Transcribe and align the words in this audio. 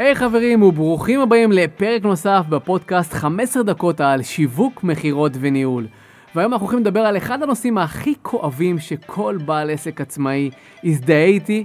היי 0.00 0.12
hey, 0.12 0.14
חברים 0.14 0.62
וברוכים 0.62 1.20
הבאים 1.20 1.52
לפרק 1.52 2.02
נוסף 2.02 2.44
בפודקאסט 2.48 3.12
15 3.12 3.62
דקות 3.62 4.00
על 4.00 4.22
שיווק, 4.22 4.84
מכירות 4.84 5.32
וניהול. 5.40 5.86
והיום 6.34 6.52
אנחנו 6.52 6.66
הולכים 6.66 6.80
לדבר 6.80 7.00
על 7.00 7.16
אחד 7.16 7.42
הנושאים 7.42 7.78
הכי 7.78 8.14
כואבים 8.22 8.78
שכל 8.78 9.38
בעל 9.44 9.70
עסק 9.70 10.00
עצמאי 10.00 10.50
יזדהה 10.82 11.24
איתי, 11.24 11.64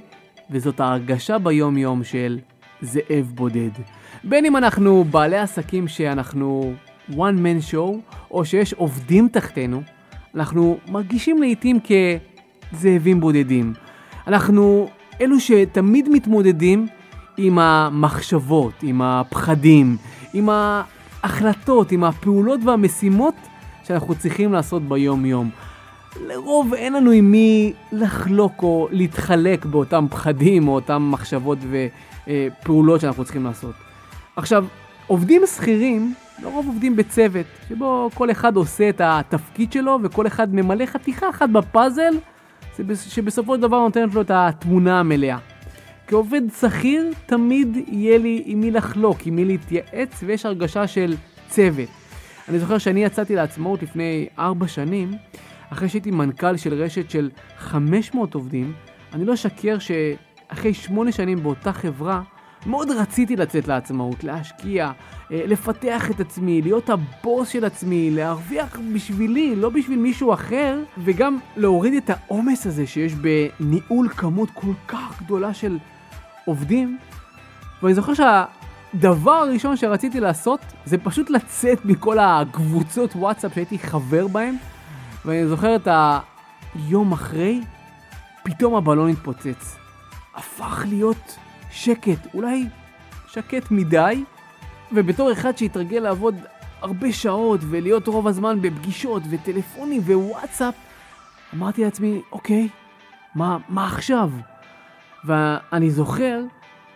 וזאת 0.51 0.79
ההרגשה 0.79 1.37
ביום 1.37 1.77
יום 1.77 2.03
של 2.03 2.39
זאב 2.81 3.31
בודד. 3.35 3.69
בין 4.23 4.45
אם 4.45 4.57
אנחנו 4.57 5.03
בעלי 5.03 5.37
עסקים 5.37 5.87
שאנחנו 5.87 6.73
one 7.11 7.13
man 7.15 7.71
show, 7.73 8.15
או 8.31 8.45
שיש 8.45 8.73
עובדים 8.73 9.27
תחתינו, 9.31 9.81
אנחנו 10.35 10.77
מרגישים 10.87 11.41
לעיתים 11.41 11.79
כזאבים 12.73 13.19
בודדים. 13.19 13.73
אנחנו 14.27 14.89
אלו 15.21 15.39
שתמיד 15.39 16.09
מתמודדים 16.09 16.87
עם 17.37 17.59
המחשבות, 17.59 18.73
עם 18.81 19.01
הפחדים, 19.01 19.97
עם 20.33 20.49
ההחלטות, 20.49 21.91
עם 21.91 22.03
הפעולות 22.03 22.59
והמשימות 22.65 23.35
שאנחנו 23.83 24.15
צריכים 24.15 24.53
לעשות 24.53 24.81
ביום-יום. 24.81 25.49
לרוב 26.27 26.73
אין 26.73 26.93
לנו 26.93 27.11
עם 27.11 27.31
מי 27.31 27.73
לחלוק 27.91 28.63
או 28.63 28.87
להתחלק 28.91 29.65
באותם 29.65 30.05
פחדים 30.09 30.67
או 30.67 30.75
אותם 30.75 31.07
מחשבות 31.11 31.57
ופעולות 32.27 33.01
שאנחנו 33.01 33.23
צריכים 33.23 33.43
לעשות. 33.43 33.75
עכשיו, 34.35 34.65
עובדים 35.07 35.41
שכירים 35.45 36.13
לרוב 36.43 36.67
עובדים 36.67 36.95
בצוות, 36.95 37.45
שבו 37.69 38.09
כל 38.13 38.31
אחד 38.31 38.55
עושה 38.55 38.89
את 38.89 39.01
התפקיד 39.03 39.71
שלו 39.71 39.99
וכל 40.03 40.27
אחד 40.27 40.55
ממלא 40.55 40.85
חתיכה 40.85 41.29
אחת 41.29 41.49
בפאזל 41.49 42.13
שבסופו 42.95 43.55
של 43.55 43.61
דבר 43.61 43.79
נותנת 43.79 44.13
לו 44.13 44.21
את 44.21 44.31
התמונה 44.33 44.99
המלאה. 44.99 45.37
כעובד 46.07 46.41
שכיר 46.59 47.11
תמיד 47.25 47.77
יהיה 47.87 48.17
לי 48.17 48.43
עם 48.45 48.59
מי 48.59 48.71
לחלוק, 48.71 49.17
עם 49.25 49.35
מי 49.35 49.45
להתייעץ 49.45 50.23
ויש 50.25 50.45
הרגשה 50.45 50.87
של 50.87 51.15
צוות. 51.49 51.89
אני 52.49 52.59
זוכר 52.59 52.77
שאני 52.77 53.03
יצאתי 53.03 53.35
לעצמאות 53.35 53.83
לפני 53.83 54.27
ארבע 54.39 54.67
שנים, 54.67 55.11
אחרי 55.69 55.89
שהייתי 55.89 56.11
מנכ"ל 56.11 56.57
של 56.57 56.73
רשת 56.73 57.09
של 57.09 57.29
500 57.57 58.33
עובדים, 58.33 58.73
אני 59.13 59.25
לא 59.25 59.33
אשקר 59.33 59.77
שאחרי 59.79 60.73
שמונה 60.73 61.11
שנים 61.11 61.43
באותה 61.43 61.73
חברה, 61.73 62.21
מאוד 62.65 62.91
רציתי 62.91 63.35
לצאת 63.35 63.67
לעצמאות, 63.67 64.23
להשקיע, 64.23 64.91
אה, 65.31 65.41
לפתח 65.47 66.11
את 66.11 66.19
עצמי, 66.19 66.61
להיות 66.61 66.89
הבוס 66.89 67.49
של 67.49 67.65
עצמי, 67.65 68.11
להרוויח 68.11 68.79
בשבילי, 68.93 69.55
לא 69.55 69.69
בשביל 69.69 69.99
מישהו 69.99 70.33
אחר, 70.33 70.83
וגם 70.97 71.37
להוריד 71.57 71.93
את 71.93 72.09
העומס 72.09 72.67
הזה 72.67 72.87
שיש 72.87 73.13
בניהול 73.13 74.09
כמות 74.09 74.49
כל 74.53 74.73
כך 74.87 75.21
גדולה 75.21 75.53
של 75.53 75.77
עובדים. 76.45 76.97
ואני 77.83 77.93
זוכר 77.93 78.13
שהדבר 78.13 79.31
הראשון 79.31 79.77
שרציתי 79.77 80.19
לעשות 80.19 80.59
זה 80.85 80.97
פשוט 80.97 81.29
לצאת 81.29 81.85
מכל 81.85 82.19
הקבוצות 82.19 83.15
וואטסאפ 83.15 83.53
שהייתי 83.53 83.79
חבר 83.79 84.27
בהן, 84.27 84.55
ואני 85.25 85.47
זוכר 85.47 85.75
את 85.75 85.87
היום 86.75 87.11
אחרי, 87.11 87.61
פתאום 88.43 88.75
הבלון 88.75 89.09
התפוצץ. 89.09 89.75
הפך 90.35 90.85
להיות 90.89 91.37
שקט, 91.71 92.33
אולי 92.33 92.65
שקט 93.27 93.71
מדי, 93.71 94.23
ובתור 94.91 95.31
אחד 95.31 95.57
שהתרגל 95.57 95.99
לעבוד 95.99 96.35
הרבה 96.81 97.13
שעות 97.13 97.59
ולהיות 97.69 98.07
רוב 98.07 98.27
הזמן 98.27 98.61
בפגישות 98.61 99.23
וטלפונים 99.29 100.01
ווואטסאפ, 100.01 100.73
אמרתי 101.53 101.83
לעצמי, 101.83 102.21
אוקיי, 102.31 102.69
מה, 103.35 103.57
מה 103.69 103.87
עכשיו? 103.87 104.29
ואני 105.25 105.89
זוכר 105.89 106.41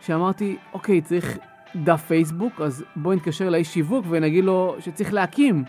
שאמרתי, 0.02 0.58
אוקיי, 0.74 1.02
צריך 1.02 1.38
דף 1.76 2.06
פייסבוק, 2.08 2.62
אז 2.62 2.86
בואי 2.96 3.16
נתקשר 3.16 3.50
לאיש 3.50 3.74
שיווק 3.74 4.06
ונגיד 4.10 4.44
לו 4.44 4.76
שצריך 4.80 5.14
להקים. 5.14 5.64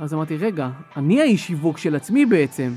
אז 0.00 0.14
אמרתי, 0.14 0.36
רגע, 0.36 0.68
אני 0.96 1.20
האיש 1.20 1.46
שיווק 1.46 1.78
של 1.78 1.96
עצמי 1.96 2.26
בעצם. 2.26 2.72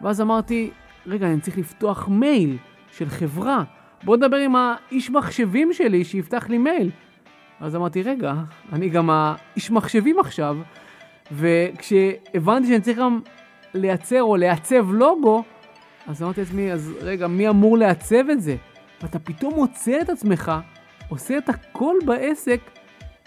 ואז 0.00 0.20
אמרתי, 0.20 0.70
רגע, 1.06 1.26
אני 1.26 1.40
צריך 1.40 1.58
לפתוח 1.58 2.08
מייל 2.08 2.56
של 2.92 3.08
חברה. 3.08 3.62
בוא 4.04 4.16
נדבר 4.16 4.36
עם 4.36 4.56
האיש 4.56 5.10
מחשבים 5.10 5.72
שלי 5.72 6.04
שיפתח 6.04 6.48
לי 6.48 6.58
מייל. 6.58 6.90
אז 7.60 7.76
אמרתי, 7.76 8.02
רגע, 8.02 8.34
אני 8.72 8.88
גם 8.88 9.10
האיש 9.10 9.70
מחשבים 9.70 10.18
עכשיו, 10.18 10.56
וכשהבנתי 11.32 12.68
שאני 12.68 12.80
צריך 12.80 12.98
גם 12.98 13.20
לייצר 13.74 14.22
או 14.22 14.36
לעצב 14.36 14.92
לוגו, 14.92 15.44
אז 16.06 16.22
אמרתי 16.22 16.40
לעצמי, 16.40 16.72
אז 16.72 16.92
רגע, 17.00 17.26
מי 17.26 17.48
אמור 17.48 17.78
לעצב 17.78 18.30
את 18.32 18.42
זה? 18.42 18.56
ואתה 19.02 19.18
פתאום 19.18 19.54
מוצא 19.54 20.00
את 20.00 20.08
עצמך, 20.08 20.52
עושה 21.08 21.38
את 21.38 21.48
הכל 21.48 21.94
בעסק 22.06 22.60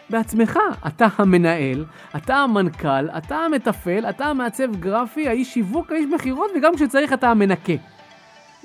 בעצמך. 0.09 0.59
אתה 0.88 1.07
המנהל, 1.17 1.85
אתה 2.16 2.35
המנכ"ל, 2.35 3.09
אתה 3.17 3.35
המתפעל, 3.35 4.06
אתה 4.06 4.25
המעצב 4.25 4.75
גרפי, 4.79 5.28
האיש 5.28 5.53
שיווק, 5.53 5.91
האיש 5.91 6.06
מכירות, 6.16 6.51
וגם 6.57 6.75
כשצריך 6.75 7.13
אתה 7.13 7.29
המנקה. 7.29 7.73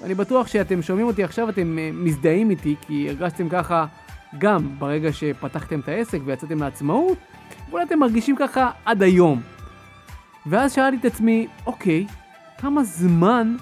אני 0.02 0.14
בטוח 0.14 0.47
שאתם 0.47 0.82
שומעים 0.82 1.06
אותי 1.06 1.24
עכשיו, 1.24 1.48
אתם 1.48 1.78
אה, 1.78 1.91
מזדהים 1.92 2.50
איתי, 2.50 2.74
כי 2.80 3.08
הרגשתם 3.08 3.48
ככה 3.48 3.86
גם 4.38 4.78
ברגע 4.78 5.12
שפתחתם 5.12 5.80
את 5.80 5.88
העסק 5.88 6.18
ויצאתם 6.24 6.62
לעצמאות, 6.62 7.18
ואולי 7.70 7.84
אתם 7.84 7.98
מרגישים 7.98 8.36
ככה 8.36 8.70
עד 8.84 9.02
היום. 9.02 9.41
ואז 10.47 10.72
שאלתי 10.72 10.97
את 10.97 11.04
עצמי, 11.04 11.47
אוקיי, 11.66 12.06
כמה 12.58 12.84
זמן 12.84 13.56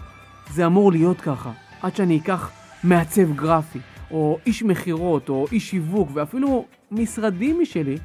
זה 0.51 0.67
אמור 0.67 0.93
להיות 0.93 1.21
ככה? 1.21 1.53
עד 1.83 1.97
שאני 1.97 2.19
אקח 2.19 2.51
מעצב 2.85 3.37
גרפי, 3.37 3.79
או 4.11 4.39
איש 4.47 4.63
מכירות, 4.63 5.29
או 5.29 5.47
איש 5.53 5.71
שיווק, 5.71 6.09
ואפילו 6.15 6.65
משרדים 6.91 7.61
משלי. 7.63 7.99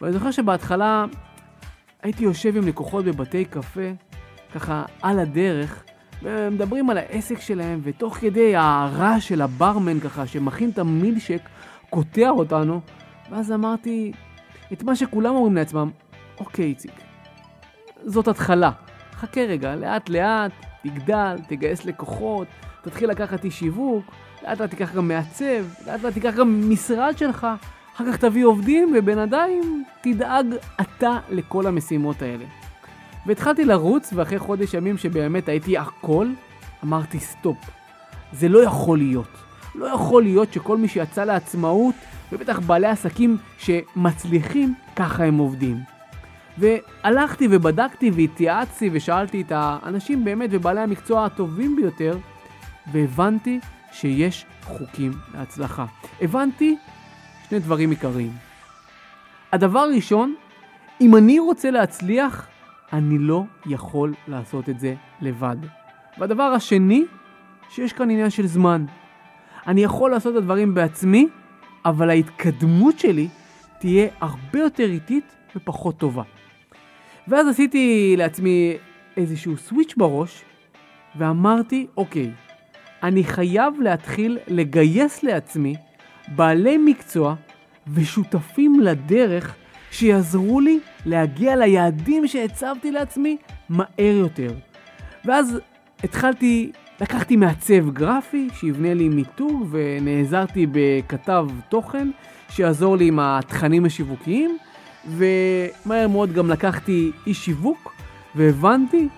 ואני 0.00 0.12
זוכר 0.12 0.30
שבהתחלה 0.30 1.04
הייתי 2.02 2.24
יושב 2.24 2.56
עם 2.56 2.66
לקוחות 2.66 3.04
בבתי 3.04 3.44
קפה, 3.44 3.90
ככה 4.54 4.84
על 5.02 5.18
הדרך, 5.18 5.84
ומדברים 6.22 6.90
על 6.90 6.98
העסק 6.98 7.40
שלהם, 7.40 7.80
ותוך 7.82 8.16
כדי 8.16 8.56
הרעש 8.56 9.28
של 9.28 9.42
הברמן 9.42 10.00
ככה, 10.00 10.26
שמכין 10.26 10.70
את 10.70 10.78
המילשק, 10.78 11.40
קוטע 11.90 12.30
אותנו, 12.30 12.80
ואז 13.30 13.52
אמרתי 13.52 14.12
את 14.72 14.82
מה 14.82 14.96
שכולם 14.96 15.34
אומרים 15.34 15.56
לעצמם, 15.56 15.90
אוקיי, 16.38 16.64
איציק, 16.64 16.92
זאת 18.04 18.28
התחלה. 18.28 18.70
חכה 19.14 19.40
רגע, 19.40 19.76
לאט 19.76 20.08
לאט, 20.08 20.52
תגדל, 20.82 21.36
תגייס 21.46 21.84
לקוחות, 21.84 22.48
תתחיל 22.82 23.10
לקחת 23.10 23.44
איש 23.44 23.58
שיווק, 23.58 24.04
לאט 24.42 24.60
לאט 24.60 24.70
תיקח 24.70 24.94
גם 24.94 25.08
מעצב, 25.08 25.64
לאט 25.86 26.02
לאט 26.02 26.14
תיקח 26.14 26.34
גם 26.34 26.70
משרד 26.70 27.18
שלך, 27.18 27.46
אחר 27.96 28.12
כך 28.12 28.16
תביא 28.16 28.44
עובדים, 28.44 28.94
ובינתיים 28.98 29.84
תדאג 30.00 30.46
אתה 30.80 31.18
לכל 31.30 31.66
המשימות 31.66 32.22
האלה. 32.22 32.44
והתחלתי 33.26 33.64
לרוץ, 33.64 34.12
ואחרי 34.14 34.38
חודש 34.38 34.74
ימים 34.74 34.98
שבאמת 34.98 35.48
הייתי 35.48 35.78
הכל, 35.78 36.28
אמרתי 36.84 37.20
סטופ. 37.20 37.56
זה 38.32 38.48
לא 38.48 38.64
יכול 38.64 38.98
להיות. 38.98 39.28
לא 39.74 39.86
יכול 39.86 40.22
להיות 40.22 40.52
שכל 40.52 40.76
מי 40.76 40.88
שיצא 40.88 41.24
לעצמאות, 41.24 41.94
ובטח 42.32 42.58
בעלי 42.58 42.86
עסקים 42.86 43.36
שמצליחים, 43.58 44.74
ככה 44.96 45.24
הם 45.24 45.38
עובדים. 45.38 45.91
והלכתי 46.58 47.48
ובדקתי 47.50 48.10
והתייעצתי 48.10 48.90
ושאלתי 48.92 49.40
את 49.40 49.52
האנשים 49.54 50.24
באמת 50.24 50.50
ובעלי 50.52 50.80
המקצוע 50.80 51.24
הטובים 51.24 51.76
ביותר, 51.76 52.18
והבנתי 52.92 53.60
שיש 53.92 54.46
חוקים 54.64 55.12
להצלחה. 55.34 55.86
הבנתי 56.20 56.76
שני 57.48 57.58
דברים 57.58 57.90
עיקריים. 57.90 58.32
הדבר 59.52 59.78
הראשון, 59.78 60.34
אם 61.00 61.16
אני 61.16 61.38
רוצה 61.38 61.70
להצליח, 61.70 62.46
אני 62.92 63.18
לא 63.18 63.44
יכול 63.66 64.14
לעשות 64.28 64.68
את 64.68 64.80
זה 64.80 64.94
לבד. 65.20 65.56
והדבר 66.18 66.42
השני, 66.42 67.04
שיש 67.68 67.92
כאן 67.92 68.10
עניין 68.10 68.30
של 68.30 68.46
זמן. 68.46 68.84
אני 69.66 69.82
יכול 69.82 70.10
לעשות 70.10 70.32
את 70.32 70.38
הדברים 70.38 70.74
בעצמי, 70.74 71.28
אבל 71.84 72.10
ההתקדמות 72.10 72.98
שלי 72.98 73.28
תהיה 73.78 74.08
הרבה 74.20 74.58
יותר 74.58 74.84
איטית 74.84 75.36
ופחות 75.56 75.98
טובה. 75.98 76.22
ואז 77.28 77.48
עשיתי 77.48 78.14
לעצמי 78.18 78.76
איזשהו 79.16 79.56
סוויץ' 79.56 79.94
בראש, 79.96 80.42
ואמרתי, 81.16 81.86
אוקיי, 81.96 82.30
אני 83.02 83.24
חייב 83.24 83.74
להתחיל 83.80 84.38
לגייס 84.48 85.22
לעצמי 85.22 85.74
בעלי 86.28 86.78
מקצוע 86.78 87.34
ושותפים 87.94 88.80
לדרך 88.80 89.54
שיעזרו 89.90 90.60
לי 90.60 90.78
להגיע 91.06 91.56
ליעדים 91.56 92.26
שהצבתי 92.26 92.90
לעצמי 92.90 93.36
מהר 93.68 93.86
יותר. 93.98 94.54
ואז 95.24 95.58
התחלתי, 96.04 96.72
לקחתי 97.00 97.36
מעצב 97.36 97.90
גרפי 97.90 98.48
שיבנה 98.54 98.94
לי 98.94 99.08
מיתוג 99.08 99.68
ונעזרתי 99.70 100.66
בכתב 100.72 101.46
תוכן 101.68 102.08
שיעזור 102.50 102.96
לי 102.96 103.08
עם 103.08 103.18
התכנים 103.18 103.84
השיווקיים 103.84 104.58
ומהר 105.06 106.08
מאוד 106.08 106.32
גם 106.32 106.50
לקחתי 106.50 107.12
איש 107.26 107.44
שיווק 107.44 107.92
והבנתי 108.34 109.08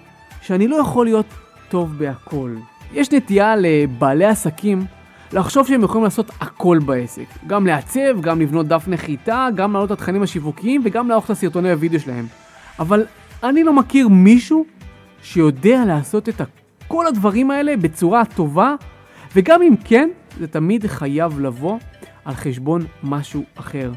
שאני 0.43 0.69
לא 0.69 0.77
יכול 0.77 1.07
להיות 1.07 1.27
טוב 1.69 1.99
בהכל. 1.99 2.55
יש 2.93 3.13
נטייה 3.13 3.55
לבעלי 3.57 4.25
עסקים 4.25 4.85
לחשוב 5.33 5.67
שהם 5.67 5.83
יכולים 5.83 6.05
לעשות 6.05 6.31
הכל 6.41 6.79
בעסק. 6.87 7.27
גם 7.47 7.67
לעצב, 7.67 8.21
גם 8.21 8.41
לבנות 8.41 8.69
דף 8.69 8.85
נחיתה, 8.89 9.49
גם 9.55 9.73
לעלות 9.73 9.93
את 9.93 9.99
התכנים 9.99 10.23
השיווקיים 10.23 10.83
וגם 10.85 11.09
לערוך 11.09 11.25
את 11.25 11.31
הסרטוני 11.31 11.73
הוידאו 11.73 12.01
שלהם. 12.01 12.27
אבל 12.79 13.05
אני 13.43 13.63
לא 13.63 13.73
מכיר 13.73 14.09
מישהו 14.09 14.65
שיודע 15.23 15.85
לעשות 15.87 16.29
את 16.29 16.41
כל 16.89 17.07
הדברים 17.07 17.51
האלה 17.51 17.77
בצורה 17.77 18.25
טובה, 18.25 18.75
וגם 19.37 19.63
אם 19.63 19.75
כן, 19.85 20.09
זה 20.39 20.47
תמיד 20.47 20.87
חייב 20.87 21.41
לבוא 21.41 21.79
על 22.25 22.35
חשבון 22.35 22.87
משהו 23.03 23.45
אחר. 23.55 23.93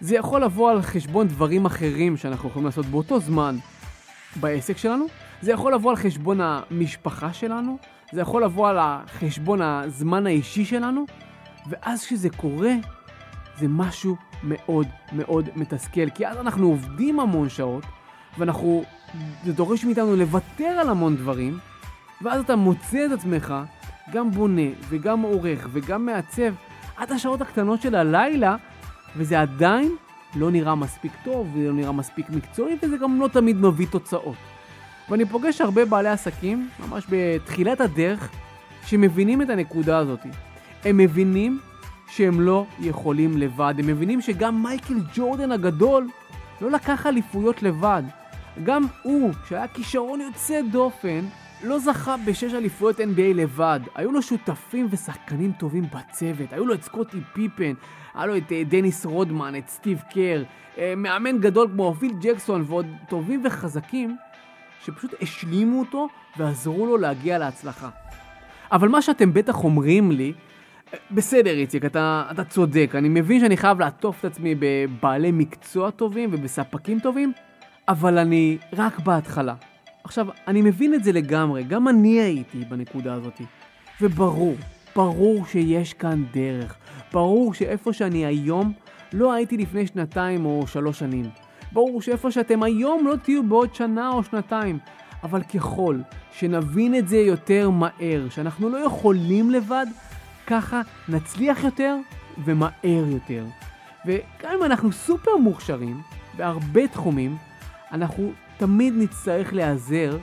זה 0.00 0.16
יכול 0.16 0.44
לבוא 0.44 0.70
על 0.70 0.82
חשבון 0.82 1.28
דברים 1.28 1.66
אחרים 1.66 2.16
שאנחנו 2.16 2.48
יכולים 2.48 2.66
לעשות 2.66 2.86
באותו 2.86 3.20
זמן 3.20 3.56
בעסק 4.40 4.76
שלנו, 4.76 5.06
זה 5.42 5.52
יכול 5.52 5.74
לבוא 5.74 5.90
על 5.90 5.96
חשבון 5.96 6.40
המשפחה 6.40 7.32
שלנו, 7.32 7.78
זה 8.12 8.20
יכול 8.20 8.44
לבוא 8.44 8.68
על 8.68 8.78
חשבון 9.06 9.62
הזמן 9.62 10.26
האישי 10.26 10.64
שלנו, 10.64 11.04
ואז 11.68 12.04
כשזה 12.04 12.30
קורה, 12.30 12.72
זה 13.58 13.68
משהו 13.68 14.16
מאוד 14.42 14.86
מאוד 15.12 15.48
מתסכל, 15.56 16.10
כי 16.10 16.26
אז 16.26 16.36
אנחנו 16.36 16.66
עובדים 16.66 17.20
המון 17.20 17.48
שעות, 17.48 17.84
ואנחנו, 18.38 18.84
זה 19.44 19.52
דורש 19.52 19.84
מאיתנו 19.84 20.16
לוותר 20.16 20.64
על 20.64 20.88
המון 20.88 21.16
דברים, 21.16 21.58
ואז 22.22 22.40
אתה 22.40 22.56
מוצא 22.56 23.06
את 23.06 23.10
עצמך 23.12 23.54
גם 24.12 24.30
בונה 24.30 24.70
וגם 24.88 25.22
עורך 25.22 25.68
וגם 25.72 26.06
מעצב 26.06 26.54
עד 26.96 27.12
השעות 27.12 27.40
הקטנות 27.40 27.82
של 27.82 27.94
הלילה, 27.94 28.56
וזה 29.16 29.40
עדיין 29.40 29.96
לא 30.36 30.50
נראה 30.50 30.74
מספיק 30.74 31.12
טוב, 31.24 31.50
וזה 31.54 31.68
לא 31.68 31.72
נראה 31.72 31.92
מספיק 31.92 32.30
מקצועי, 32.30 32.76
וזה 32.82 32.96
גם 32.96 33.20
לא 33.20 33.28
תמיד 33.28 33.56
מביא 33.56 33.86
תוצאות. 33.90 34.36
ואני 35.10 35.26
פוגש 35.26 35.60
הרבה 35.60 35.84
בעלי 35.84 36.08
עסקים, 36.08 36.68
ממש 36.80 37.06
בתחילת 37.10 37.80
הדרך, 37.80 38.30
שמבינים 38.86 39.42
את 39.42 39.50
הנקודה 39.50 39.98
הזאת. 39.98 40.20
הם 40.84 40.96
מבינים 40.96 41.58
שהם 42.08 42.40
לא 42.40 42.66
יכולים 42.80 43.36
לבד, 43.36 43.74
הם 43.78 43.86
מבינים 43.86 44.20
שגם 44.20 44.62
מייקל 44.62 44.94
ג'ורדן 45.14 45.52
הגדול 45.52 46.08
לא 46.60 46.70
לקח 46.70 47.06
אליפויות 47.06 47.62
לבד. 47.62 48.02
גם 48.64 48.86
הוא, 49.02 49.32
שהיה 49.48 49.68
כישרון 49.68 50.20
יוצא 50.20 50.60
דופן, 50.70 51.20
לא 51.62 51.78
זכה 51.78 52.16
בשש 52.26 52.54
אליפויות 52.54 53.00
NBA 53.00 53.34
לבד. 53.34 53.80
היו 53.94 54.12
לו 54.12 54.22
שותפים 54.22 54.88
ושחקנים 54.90 55.52
טובים 55.52 55.84
בצוות. 55.84 56.52
היו 56.52 56.66
לו 56.66 56.74
את 56.74 56.82
סקוטי 56.82 57.18
פיפן, 57.32 57.72
היה 58.14 58.26
לו 58.26 58.36
את 58.36 58.52
אה, 58.52 58.62
דניס 58.64 59.06
רודמן, 59.06 59.56
את 59.56 59.68
סטיב 59.68 60.02
קר, 60.10 60.42
אה, 60.78 60.94
מאמן 60.96 61.38
גדול 61.38 61.68
כמו 61.72 61.94
פיל 61.94 62.12
ג'קסון 62.20 62.64
ועוד 62.66 62.86
טובים 63.08 63.42
וחזקים, 63.44 64.16
שפשוט 64.84 65.14
השלימו 65.22 65.80
אותו 65.80 66.08
ועזרו 66.36 66.86
לו 66.86 66.96
להגיע 66.96 67.38
להצלחה. 67.38 67.88
אבל 68.72 68.88
מה 68.88 69.02
שאתם 69.02 69.32
בטח 69.32 69.64
אומרים 69.64 70.10
לי, 70.10 70.32
בסדר 71.10 71.50
איציק, 71.50 71.84
אתה, 71.84 72.24
אתה 72.30 72.44
צודק, 72.44 72.90
אני 72.94 73.08
מבין 73.08 73.40
שאני 73.40 73.56
חייב 73.56 73.80
לעטוף 73.80 74.20
את 74.20 74.24
עצמי 74.24 74.54
בבעלי 74.58 75.32
מקצוע 75.32 75.90
טובים 75.90 76.30
ובספקים 76.32 77.00
טובים, 77.00 77.32
אבל 77.88 78.18
אני 78.18 78.58
רק 78.72 78.98
בהתחלה. 78.98 79.54
עכשיו, 80.06 80.26
אני 80.48 80.62
מבין 80.62 80.94
את 80.94 81.04
זה 81.04 81.12
לגמרי, 81.12 81.64
גם 81.64 81.88
אני 81.88 82.20
הייתי 82.20 82.58
בנקודה 82.58 83.14
הזאת. 83.14 83.40
וברור, 84.00 84.54
ברור 84.96 85.46
שיש 85.46 85.92
כאן 85.94 86.24
דרך. 86.32 86.76
ברור 87.12 87.54
שאיפה 87.54 87.92
שאני 87.92 88.26
היום, 88.26 88.72
לא 89.12 89.32
הייתי 89.32 89.56
לפני 89.56 89.86
שנתיים 89.86 90.46
או 90.46 90.66
שלוש 90.66 90.98
שנים. 90.98 91.24
ברור 91.72 92.02
שאיפה 92.02 92.30
שאתם 92.30 92.62
היום 92.62 93.06
לא 93.06 93.16
תהיו 93.16 93.42
בעוד 93.42 93.74
שנה 93.74 94.08
או 94.08 94.24
שנתיים. 94.24 94.78
אבל 95.22 95.42
ככל 95.42 95.98
שנבין 96.32 96.94
את 96.94 97.08
זה 97.08 97.16
יותר 97.16 97.70
מהר, 97.70 98.28
שאנחנו 98.30 98.68
לא 98.68 98.78
יכולים 98.78 99.50
לבד, 99.50 99.86
ככה 100.46 100.80
נצליח 101.08 101.64
יותר 101.64 101.96
ומהר 102.44 103.04
יותר. 103.06 103.44
וגם 104.06 104.50
אם 104.58 104.62
אנחנו 104.62 104.92
סופר 104.92 105.36
מוכשרים 105.36 106.00
בהרבה 106.36 106.88
תחומים, 106.88 107.36
אנחנו 107.92 108.32
תמיד 108.56 108.94
נצטרך 108.96 109.54
להיעזר 109.54 110.16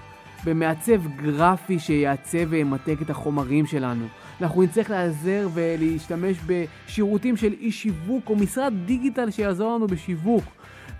במעצב 0.45 1.07
גרפי 1.15 1.79
שיעצב 1.79 2.37
וימתק 2.49 2.97
את 3.01 3.09
החומרים 3.09 3.65
שלנו. 3.65 4.05
אנחנו 4.41 4.63
נצטרך 4.63 4.89
להיעזר 4.89 5.47
ולהשתמש 5.53 6.37
בשירותים 6.45 7.37
של 7.37 7.53
אי 7.59 7.71
שיווק 7.71 8.29
או 8.29 8.35
משרד 8.35 8.73
דיגיטל 8.85 9.31
שיעזור 9.31 9.75
לנו 9.75 9.87
בשיווק. 9.87 10.43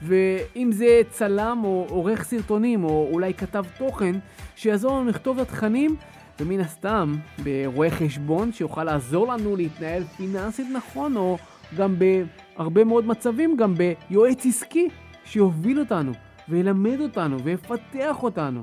ואם 0.01 0.69
זה 0.71 1.01
צלם 1.09 1.61
או 1.63 1.85
עורך 1.89 2.23
סרטונים 2.23 2.83
או 2.83 3.09
אולי 3.11 3.33
כתב 3.33 3.65
תוכן 3.77 4.15
שיעזור 4.55 4.99
לנו 4.99 5.09
לכתוב 5.09 5.39
את 5.39 5.47
התכנים 5.47 5.95
ומן 6.39 6.59
הסתם 6.59 7.15
ברואה 7.43 7.89
חשבון 7.89 8.51
שיוכל 8.51 8.83
לעזור 8.83 9.33
לנו 9.33 9.55
להתנהל 9.55 10.03
פיננסית 10.03 10.67
נכון 10.73 11.17
או 11.17 11.37
גם 11.77 11.95
בהרבה 11.99 12.83
מאוד 12.83 13.07
מצבים 13.07 13.57
גם 13.57 13.75
ביועץ 13.75 14.45
עסקי 14.45 14.89
שיוביל 15.25 15.79
אותנו 15.79 16.11
וילמד 16.49 16.99
אותנו 17.01 17.43
ויפתח 17.43 18.23
אותנו. 18.23 18.61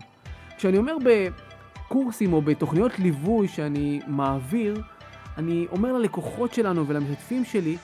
כשאני 0.57 0.79
אומר 0.79 0.97
בקורסים 1.05 2.33
או 2.33 2.43
בתוכניות 2.43 2.99
ליווי 2.99 3.49
שאני 3.49 4.01
מעביר, 4.07 4.83
אני 5.39 5.67
אומר 5.73 5.93
ללקוחות 5.93 6.55
שלנו 6.55 6.87
ולמשתפים 6.87 7.45
שלי 7.45 7.77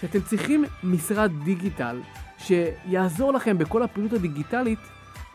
שאתם 0.00 0.20
צריכים 0.20 0.64
משרד 0.84 1.30
דיגיטל 1.44 2.00
שיעזור 2.38 3.32
לכם 3.32 3.58
בכל 3.58 3.82
הפעילות 3.82 4.12
הדיגיטלית, 4.12 4.78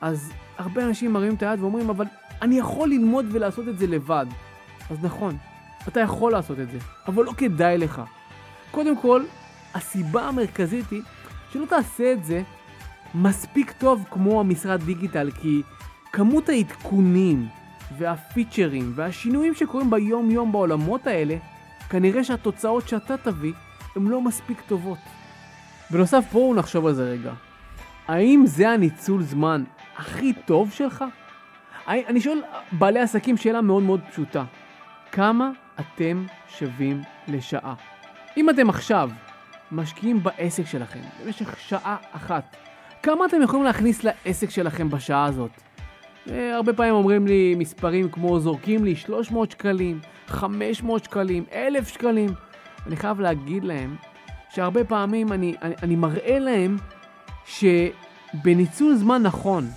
אז 0.02 0.32
הרבה 0.58 0.86
אנשים 0.86 1.14
מרימים 1.14 1.36
את 1.36 1.44
היד 1.44 1.60
ואומרים, 1.62 1.90
אבל 1.90 2.06
אני 2.42 2.60
יכול 2.60 2.90
ללמוד 2.90 3.26
ולעשות 3.32 3.68
את 3.68 3.78
זה 3.78 3.88
לבד. 3.88 4.26
אז 4.92 4.98
נכון, 5.04 5.38
אתה 5.88 6.00
יכול 6.00 6.32
לעשות 6.32 6.60
את 6.60 6.72
זה, 6.72 6.78
אבל 7.08 7.24
לא 7.24 7.32
כדאי 7.38 7.78
לך. 7.78 8.02
קודם 8.72 8.98
כל, 8.98 9.24
הסיבה 9.74 10.28
המרכזית 10.28 10.92
היא 10.92 11.02
שלא 11.52 11.66
תעשה 11.66 12.12
את 12.12 12.26
זה 12.26 12.42
מספיק 13.16 13.72
טוב 13.72 14.06
כמו 14.12 14.40
המשרד 14.40 14.84
דיגיטל, 14.84 15.32
כי 15.32 15.62
כמות 16.12 16.50
העדכונים 16.50 17.48
והפיצ'רים 17.98 18.92
והשינויים 18.96 19.54
שקורים 19.54 19.90
ביום 19.90 20.32
יום 20.32 20.52
בעולמות 20.52 21.08
האלה, 21.08 21.36
כנראה 21.90 22.24
שהתוצאות 22.24 22.88
שאתה 22.88 23.18
תביא 23.18 23.54
הן 23.96 24.08
לא 24.08 24.22
מספיק 24.22 24.62
טובות. 24.62 24.98
בנוסף, 25.92 26.26
בואו 26.32 26.56
נחשוב 26.56 26.88
על 26.88 26.94
זה 26.94 27.04
רגע. 27.04 27.34
האם 28.08 28.44
זה 28.46 28.70
הניצול 28.70 29.24
זמן 29.24 29.64
הכי 29.98 30.34
טוב 30.46 30.72
שלך? 30.72 31.06
אני 31.88 32.22
שואל 32.22 32.42
בעלי 32.72 33.00
עסקים 33.00 33.38
שאלה 33.38 33.62
מאוד 33.62 33.84
מאוד 33.84 34.02
פשוטה. 34.12 34.44
כמה 35.12 35.50
אתם 35.80 36.26
שווים 36.48 37.02
לשעה? 37.28 37.74
אם 38.38 38.50
אתם 38.50 38.70
עכשיו 38.70 39.10
משקיעים 39.72 40.24
בעסק 40.24 40.66
שלכם 40.66 41.00
במשך 41.24 41.60
שעה 41.60 41.98
אחת, 42.12 42.56
כמה 43.06 43.26
אתם 43.26 43.42
יכולים 43.42 43.66
להכניס 43.66 44.04
לעסק 44.04 44.50
שלכם 44.50 44.90
בשעה 44.90 45.26
הזאת? 45.26 45.52
אה, 46.30 46.56
הרבה 46.56 46.74
פעמים 46.74 46.94
אומרים 46.94 47.28
לי 47.28 47.56
מספרים 47.58 48.10
כמו 48.10 48.40
זורקים 48.40 48.86
לי 48.86 48.96
300 48.96 49.52
שקלים, 49.52 50.00
500 50.28 51.04
שקלים, 51.04 51.44
1,000 51.54 51.88
שקלים. 51.88 52.30
אני 52.88 52.96
חייב 52.96 53.20
להגיד 53.20 53.64
להם 53.64 53.96
שהרבה 54.50 54.84
פעמים 54.84 55.34
אני, 55.34 55.56
אני, 55.62 55.76
אני 55.84 55.96
מראה 55.96 56.40
להם 56.40 56.78
שבניצול 57.46 58.96
זמן 58.96 59.22
נכון, 59.24 59.68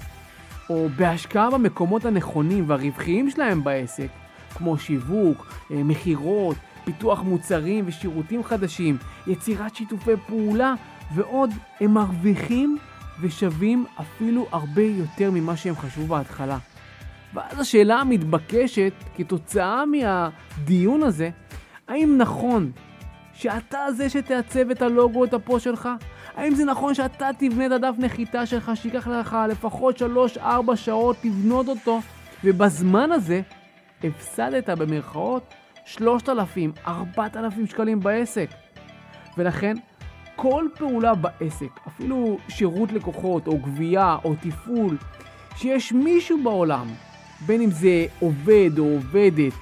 או 0.71 0.89
בהשקעה 0.97 1.51
במקומות 1.51 2.05
הנכונים 2.05 2.65
והרווחיים 2.67 3.31
שלהם 3.31 3.65
בעסק, 3.65 4.09
כמו 4.55 4.79
שיווק, 4.79 5.47
אה, 5.71 5.83
מכירות, 5.83 6.57
פיתוח 6.85 7.23
מוצרים 7.23 7.85
ושירותים 7.87 8.45
חדשים, 8.45 8.97
יצירת 9.27 9.77
שיתופי 9.77 10.13
פעולה 10.27 10.75
ועוד, 11.15 11.51
הם 11.81 11.95
מרוויחים 11.95 12.79
ושווים 13.21 13.87
אפילו 14.01 14.47
הרבה 14.51 14.83
יותר 14.83 15.31
ממה 15.31 15.57
שהם 15.57 15.77
חשבו 15.77 16.07
בהתחלה. 16.07 16.59
ואז 17.35 17.61
השאלה 17.61 18.01
המתבקשת 18.01 18.93
כתוצאה 19.17 19.85
מהדיון 19.87 21.03
הזה, 21.03 21.31
האם 21.89 22.15
נכון 22.19 22.73
שאתה 23.33 23.79
זה 23.97 24.09
שתעצב 24.09 24.71
את 24.71 24.83
הלוגו, 24.83 25.25
את 25.25 25.35
הפוסט 25.35 25.65
שלך? 25.65 25.89
האם 26.37 26.55
זה 26.55 26.65
נכון 26.65 26.95
שאתה 26.95 27.31
תבנה 27.39 27.67
את 27.67 27.73
הדף 27.73 27.95
נחיתה 27.99 28.47
שלך, 28.47 28.73
שייקח 28.75 29.09
לך 29.09 29.37
לפחות 29.49 30.03
3-4 30.37 30.43
שעות 30.75 31.17
לבנות 31.25 31.69
אותו, 31.69 32.01
ובזמן 32.45 33.13
הזה 33.13 33.41
הפסדת 34.05 34.71
במרכאות 34.71 35.55
3,000, 35.85 36.73
4,000 36.87 37.67
שקלים 37.67 38.01
בעסק. 38.01 38.51
ולכן 39.39 39.77
כל 40.41 40.65
פעולה 40.79 41.15
בעסק, 41.15 41.81
אפילו 41.89 42.39
שירות 42.49 42.93
לקוחות 42.93 43.47
או 43.47 43.59
גבייה 43.59 44.17
או 44.25 44.35
תפעול, 44.41 44.97
שיש 45.57 45.93
מישהו 45.93 46.43
בעולם, 46.43 46.87
בין 47.47 47.61
אם 47.61 47.71
זה 47.71 48.07
עובד 48.21 48.71
או 48.79 48.85
עובדת, 48.85 49.53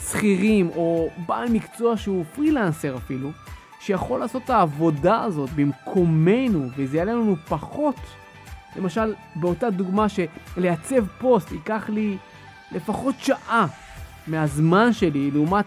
שכירים 0.00 0.70
או 0.76 1.10
בעל 1.26 1.48
מקצוע 1.48 1.96
שהוא 1.96 2.24
פרילנסר 2.34 2.96
אפילו, 2.96 3.30
שיכול 3.80 4.20
לעשות 4.20 4.42
את 4.44 4.50
העבודה 4.50 5.22
הזאת 5.22 5.50
במקומנו 5.50 6.68
וזה 6.76 6.96
יעלה 6.96 7.12
לנו 7.12 7.36
פחות, 7.48 8.00
למשל 8.76 9.14
באותה 9.36 9.70
דוגמה 9.70 10.06
שלייצב 10.08 11.06
פוסט 11.18 11.52
ייקח 11.52 11.88
לי 11.88 12.16
לפחות 12.72 13.14
שעה 13.18 13.66
מהזמן 14.26 14.92
שלי 14.92 15.30
לעומת 15.30 15.66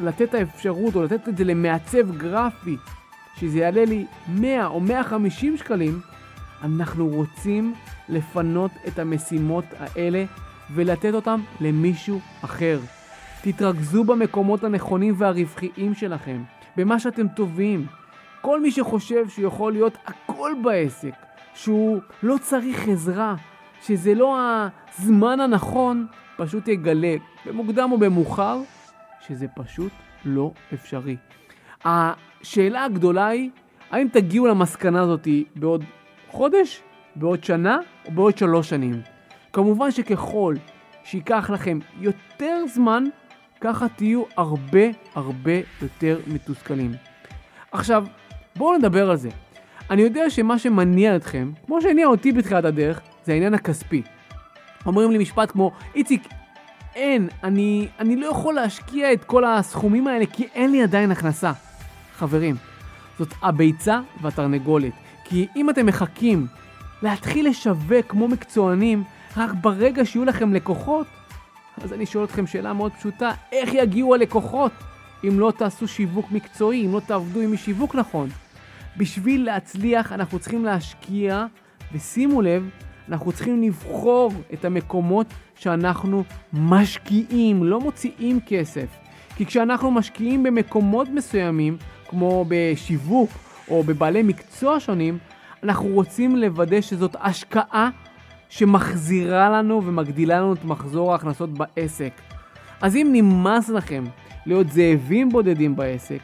לתת 0.00 0.22
את 0.22 0.34
האפשרות 0.34 0.96
או 0.96 1.02
לתת 1.02 1.28
את 1.28 1.36
זה 1.36 1.44
למעצב 1.44 2.16
גרפי, 2.16 2.76
שזה 3.36 3.58
יעלה 3.58 3.84
לי 3.84 4.06
100 4.28 4.66
או 4.66 4.80
150 4.80 5.56
שקלים, 5.56 6.00
אנחנו 6.62 7.08
רוצים 7.08 7.74
לפנות 8.08 8.70
את 8.88 8.98
המשימות 8.98 9.64
האלה 9.78 10.24
ולתת 10.74 11.14
אותם 11.14 11.40
למישהו 11.60 12.20
אחר. 12.44 12.80
תתרכזו 13.42 14.04
במקומות 14.04 14.64
הנכונים 14.64 15.14
והרווחיים 15.18 15.94
שלכם, 15.94 16.42
במה 16.76 16.98
שאתם 16.98 17.28
טובים. 17.28 17.86
כל 18.40 18.60
מי 18.60 18.70
שחושב 18.70 19.28
שהוא 19.28 19.46
יכול 19.46 19.72
להיות 19.72 19.98
הכל 20.06 20.52
בעסק, 20.62 21.14
שהוא 21.54 22.00
לא 22.22 22.36
צריך 22.42 22.88
עזרה, 22.88 23.34
שזה 23.82 24.14
לא 24.14 24.38
הזמן 24.98 25.40
הנכון, 25.40 26.06
פשוט 26.36 26.68
יגלה, 26.68 27.16
במוקדם 27.46 27.92
או 27.92 27.98
במאוחר, 27.98 28.60
שזה 29.26 29.46
פשוט 29.48 29.92
לא 30.24 30.52
אפשרי. 30.74 31.16
השאלה 31.84 32.84
הגדולה 32.84 33.26
היא, 33.26 33.50
האם 33.90 34.08
תגיעו 34.12 34.46
למסקנה 34.46 35.02
הזאת 35.02 35.28
בעוד 35.56 35.84
חודש, 36.28 36.82
בעוד 37.16 37.44
שנה 37.44 37.78
או 38.06 38.10
בעוד 38.10 38.38
שלוש 38.38 38.68
שנים? 38.68 39.00
כמובן 39.52 39.90
שככל 39.90 40.54
שייקח 41.04 41.50
לכם 41.50 41.78
יותר 42.00 42.64
זמן, 42.74 43.04
ככה 43.60 43.88
תהיו 43.88 44.22
הרבה 44.36 44.80
הרבה 45.14 45.52
יותר 45.82 46.20
מתוסכלים. 46.26 46.92
עכשיו, 47.72 48.04
בואו 48.56 48.76
נדבר 48.78 49.10
על 49.10 49.16
זה. 49.16 49.28
אני 49.90 50.02
יודע 50.02 50.30
שמה 50.30 50.58
שמניע 50.58 51.16
אתכם, 51.16 51.52
כמו 51.66 51.82
שהניע 51.82 52.06
אותי 52.06 52.32
בתחילת 52.32 52.64
הדרך, 52.64 53.00
זה 53.24 53.32
העניין 53.32 53.54
הכספי. 53.54 54.02
אומרים 54.86 55.10
לי 55.10 55.18
משפט 55.18 55.50
כמו, 55.50 55.72
איציק, 55.94 56.28
אין, 56.94 57.28
אני, 57.44 57.88
אני 57.98 58.16
לא 58.16 58.26
יכול 58.26 58.54
להשקיע 58.54 59.12
את 59.12 59.24
כל 59.24 59.44
הסכומים 59.44 60.06
האלה 60.06 60.26
כי 60.26 60.46
אין 60.54 60.72
לי 60.72 60.82
עדיין 60.82 61.10
הכנסה. 61.10 61.52
חברים, 62.16 62.56
זאת 63.18 63.34
הביצה 63.42 64.00
והתרנגולת. 64.22 64.92
כי 65.24 65.46
אם 65.56 65.70
אתם 65.70 65.86
מחכים 65.86 66.46
להתחיל 67.02 67.48
לשווק 67.48 68.06
כמו 68.08 68.28
מקצוענים, 68.28 69.04
רק 69.36 69.50
ברגע 69.60 70.04
שיהיו 70.04 70.24
לכם 70.24 70.52
לקוחות, 70.52 71.06
אז 71.82 71.92
אני 71.92 72.06
שואל 72.06 72.24
אתכם 72.24 72.46
שאלה 72.46 72.72
מאוד 72.72 72.92
פשוטה, 72.92 73.30
איך 73.52 73.74
יגיעו 73.74 74.14
הלקוחות 74.14 74.72
אם 75.28 75.40
לא 75.40 75.52
תעשו 75.56 75.88
שיווק 75.88 76.30
מקצועי, 76.30 76.86
אם 76.86 76.92
לא 76.92 77.00
תעבדו 77.00 77.40
עם 77.40 77.56
שיווק 77.56 77.94
נכון? 77.94 78.28
בשביל 78.96 79.44
להצליח 79.44 80.12
אנחנו 80.12 80.38
צריכים 80.38 80.64
להשקיע, 80.64 81.46
ושימו 81.92 82.42
לב, 82.42 82.70
אנחנו 83.08 83.32
צריכים 83.32 83.62
לבחור 83.62 84.32
את 84.52 84.64
המקומות 84.64 85.26
שאנחנו 85.56 86.24
משקיעים, 86.52 87.64
לא 87.64 87.80
מוציאים 87.80 88.40
כסף. 88.46 88.86
כי 89.36 89.46
כשאנחנו 89.46 89.90
משקיעים 89.90 90.42
במקומות 90.42 91.08
מסוימים, 91.08 91.76
כמו 92.14 92.44
בשיווק 92.48 93.30
או 93.68 93.82
בבעלי 93.82 94.22
מקצוע 94.22 94.80
שונים, 94.80 95.18
אנחנו 95.62 95.88
רוצים 95.88 96.36
לוודא 96.36 96.80
שזאת 96.80 97.16
השקעה 97.20 97.90
שמחזירה 98.48 99.50
לנו 99.50 99.82
ומגדילה 99.84 100.40
לנו 100.40 100.52
את 100.52 100.64
מחזור 100.64 101.12
ההכנסות 101.12 101.50
בעסק. 101.50 102.12
אז 102.80 102.96
אם 102.96 103.08
נמאס 103.12 103.68
לכם 103.68 104.04
להיות 104.46 104.68
זאבים 104.68 105.28
בודדים 105.28 105.76
בעסק, 105.76 106.18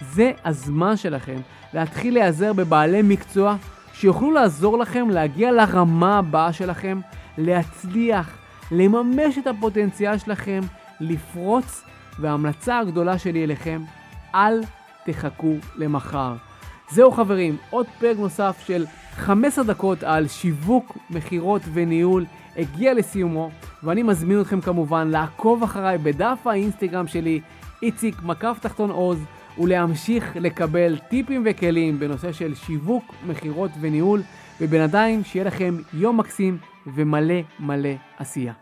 זה 0.00 0.32
הזמן 0.44 0.96
שלכם 0.96 1.36
להתחיל 1.74 2.14
להיעזר 2.14 2.52
בבעלי 2.52 3.02
מקצוע 3.02 3.56
שיוכלו 3.92 4.30
לעזור 4.30 4.78
לכם 4.78 5.10
להגיע 5.10 5.52
לרמה 5.52 6.18
הבאה 6.18 6.52
שלכם, 6.52 7.00
להצליח, 7.38 8.38
לממש 8.70 9.38
את 9.38 9.46
הפוטנציאל 9.46 10.18
שלכם, 10.18 10.60
לפרוץ, 11.00 11.82
וההמלצה 12.18 12.78
הגדולה 12.78 13.18
שלי 13.18 13.44
אליכם, 13.44 13.82
אל 14.34 14.60
תחכו 15.06 15.54
למחר. 15.76 16.34
זהו 16.90 17.12
חברים, 17.12 17.56
עוד 17.70 17.86
פרק 17.98 18.16
נוסף 18.18 18.64
של 18.66 18.84
15 19.16 19.64
דקות 19.64 20.02
על 20.02 20.28
שיווק, 20.28 20.98
מכירות 21.10 21.62
וניהול 21.72 22.24
הגיע 22.56 22.94
לסיומו, 22.94 23.50
ואני 23.82 24.02
מזמין 24.02 24.40
אתכם 24.40 24.60
כמובן 24.60 25.08
לעקוב 25.08 25.62
אחריי 25.62 25.98
בדף 25.98 26.46
האינסטגרם 26.46 27.06
שלי, 27.06 27.40
איציק 27.82 28.22
מקף 28.22 28.58
תחתון 28.60 28.90
עוז, 28.90 29.18
ולהמשיך 29.58 30.36
לקבל 30.36 30.98
טיפים 31.08 31.42
וכלים 31.46 31.98
בנושא 31.98 32.32
של 32.32 32.54
שיווק, 32.54 33.14
מכירות 33.26 33.70
וניהול, 33.80 34.22
ובינתיים 34.60 35.24
שיהיה 35.24 35.44
לכם 35.44 35.76
יום 35.94 36.16
מקסים 36.16 36.58
ומלא 36.86 37.40
מלא 37.60 37.94
עשייה. 38.18 38.52